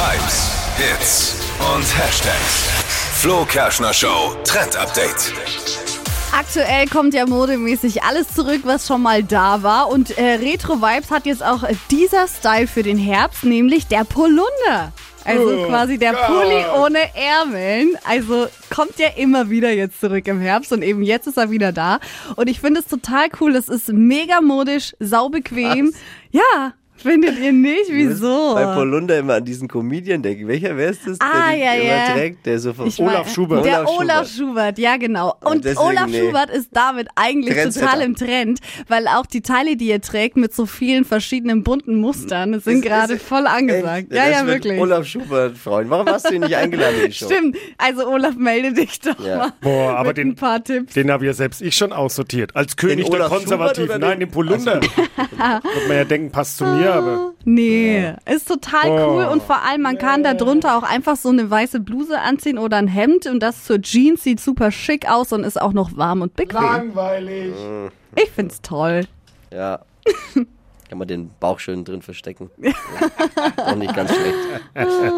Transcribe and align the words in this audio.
Hypes, 0.00 0.52
Hits 0.76 1.34
und 1.58 1.82
Hashtags. 1.82 2.68
Flo 3.20 3.44
Kerschner 3.44 3.92
Show 3.92 4.36
Trend 4.44 4.76
Update. 4.76 5.32
Aktuell 6.32 6.86
kommt 6.86 7.14
ja 7.14 7.26
modemäßig 7.26 8.04
alles 8.04 8.28
zurück, 8.32 8.60
was 8.62 8.86
schon 8.86 9.02
mal 9.02 9.24
da 9.24 9.64
war. 9.64 9.88
Und 9.88 10.16
äh, 10.16 10.34
Retro 10.34 10.80
Vibes 10.80 11.10
hat 11.10 11.26
jetzt 11.26 11.42
auch 11.42 11.64
dieser 11.90 12.28
Style 12.28 12.68
für 12.68 12.84
den 12.84 12.96
Herbst, 12.96 13.42
nämlich 13.42 13.88
der 13.88 14.04
Polunder. 14.04 14.92
Also 15.24 15.64
quasi 15.66 15.98
der 15.98 16.12
Pulli 16.12 16.64
ohne 16.80 17.00
Ärmeln. 17.16 17.98
Also 18.04 18.46
kommt 18.72 19.00
ja 19.00 19.08
immer 19.16 19.50
wieder 19.50 19.72
jetzt 19.72 20.00
zurück 20.00 20.28
im 20.28 20.40
Herbst 20.40 20.72
und 20.72 20.82
eben 20.82 21.02
jetzt 21.02 21.26
ist 21.26 21.38
er 21.38 21.50
wieder 21.50 21.72
da. 21.72 21.98
Und 22.36 22.48
ich 22.48 22.60
finde 22.60 22.80
es 22.80 22.86
total 22.86 23.30
cool. 23.40 23.56
Es 23.56 23.68
ist 23.68 23.88
mega 23.88 24.42
modisch, 24.42 24.94
saubequem. 25.00 25.92
Ja, 26.30 26.74
Findet 26.98 27.38
ihr 27.38 27.52
nicht? 27.52 27.88
Wieso? 27.90 28.54
Bei 28.54 28.64
Polunder 28.74 29.18
immer 29.18 29.34
an 29.34 29.44
diesen 29.44 29.68
Comedian 29.68 30.22
denken. 30.22 30.48
Welcher, 30.48 30.76
wer 30.76 30.90
ist 30.90 31.06
das? 31.06 31.18
Ah, 31.20 31.50
der 31.50 31.52
den 31.52 31.60
ja, 31.62 31.72
immer 31.74 31.84
ja. 32.08 32.12
trägt, 32.14 32.46
der 32.46 32.58
so 32.58 32.72
von 32.72 32.86
Ich 32.88 33.00
Olaf 33.00 33.32
Schubert. 33.32 33.64
Der 33.64 33.80
Olaf 33.82 33.90
Olaf 34.00 34.28
Schubert. 34.28 34.28
Schubert, 34.28 34.78
ja 34.78 34.96
genau. 34.96 35.34
Und 35.44 35.64
deswegen, 35.64 35.78
Olaf 35.88 36.06
nee. 36.08 36.20
Schubert 36.20 36.50
ist 36.50 36.70
damit 36.72 37.08
eigentlich 37.14 37.56
total 37.74 38.02
im 38.02 38.16
Trend, 38.16 38.60
weil 38.88 39.06
auch 39.08 39.26
die 39.26 39.40
Teile, 39.42 39.76
die 39.76 39.90
er 39.90 40.00
trägt, 40.00 40.36
mit 40.36 40.54
so 40.54 40.66
vielen 40.66 41.04
verschiedenen 41.04 41.62
bunten 41.62 41.96
Mustern, 42.00 42.52
das 42.52 42.64
sind 42.64 42.82
gerade 42.82 43.18
voll 43.18 43.46
angesagt. 43.46 44.10
Echt? 44.10 44.12
Ja, 44.12 44.28
das 44.30 44.40
ja, 44.40 44.46
wirklich. 44.46 44.80
Olaf 44.80 45.06
Schubert 45.06 45.56
freuen. 45.56 45.88
Warum 45.90 46.06
hast 46.08 46.28
du 46.30 46.34
ihn 46.34 46.40
nicht 46.42 46.56
eingeladen 46.56 47.00
in 47.00 47.06
die 47.06 47.12
Show? 47.12 47.26
Stimmt. 47.26 47.56
Also 47.78 48.08
Olaf, 48.08 48.34
melde 48.36 48.72
dich 48.72 49.00
doch 49.00 49.18
Ja. 49.24 49.36
mal. 49.38 49.52
Boah, 49.60 49.96
aber 49.96 50.08
mit 50.08 50.18
ein 50.18 50.28
den, 50.30 50.34
paar 50.34 50.62
Tipps. 50.62 50.94
den 50.94 51.10
habe 51.10 51.26
ja 51.26 51.32
selbst 51.32 51.62
ich 51.62 51.76
schon 51.76 51.92
aussortiert. 51.92 52.56
Als 52.56 52.76
König 52.76 53.06
der 53.06 53.14
Olaf 53.20 53.28
Konservativen. 53.30 53.86
Schubert 53.86 54.00
Nein, 54.00 54.10
den- 54.20 54.28
den 54.28 54.30
Polunder. 54.30 54.80
Würde 54.80 55.88
man 55.88 55.96
ja 55.96 56.04
denken, 56.04 56.30
passt 56.32 56.56
zu 56.58 56.64
mir, 56.64 56.87
aber. 56.94 57.32
Nee, 57.44 58.12
ist 58.26 58.48
total 58.48 58.90
cool 58.90 59.26
Oh. 59.28 59.32
und 59.32 59.42
vor 59.42 59.62
allem, 59.62 59.82
man 59.82 59.98
kann 59.98 60.22
da 60.22 60.34
drunter 60.34 60.76
auch 60.76 60.82
einfach 60.82 61.16
so 61.16 61.28
eine 61.30 61.50
weiße 61.50 61.80
Bluse 61.80 62.20
anziehen 62.20 62.58
oder 62.58 62.76
ein 62.76 62.88
Hemd 62.88 63.26
und 63.26 63.40
das 63.40 63.64
zur 63.64 63.80
Jeans 63.80 64.22
sieht 64.22 64.40
super 64.40 64.70
schick 64.70 65.10
aus 65.10 65.32
und 65.32 65.44
ist 65.44 65.60
auch 65.60 65.72
noch 65.72 65.96
warm 65.96 66.22
und 66.22 66.34
bequem. 66.36 66.62
Langweilig. 66.62 67.54
Ich 68.16 68.30
find's 68.30 68.60
toll. 68.60 69.06
Ja. 69.52 69.80
Kann 70.88 70.96
man 70.98 71.06
den 71.08 71.30
Bauch 71.38 71.58
schön 71.58 71.84
drin 71.84 72.00
verstecken. 72.00 72.50
Auch 73.56 73.74
nicht 73.76 73.94
ganz 73.94 74.10
schlecht. 74.10 74.36